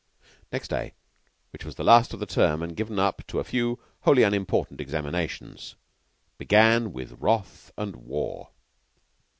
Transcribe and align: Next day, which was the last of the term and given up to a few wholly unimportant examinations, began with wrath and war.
Next 0.51 0.69
day, 0.69 0.95
which 1.51 1.63
was 1.63 1.75
the 1.75 1.83
last 1.83 2.11
of 2.11 2.19
the 2.19 2.25
term 2.25 2.63
and 2.63 2.75
given 2.75 2.97
up 2.97 3.21
to 3.27 3.37
a 3.37 3.43
few 3.43 3.77
wholly 3.99 4.23
unimportant 4.23 4.81
examinations, 4.81 5.75
began 6.39 6.91
with 6.91 7.11
wrath 7.21 7.71
and 7.77 7.95
war. 7.97 8.49